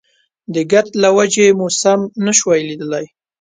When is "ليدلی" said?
2.67-3.05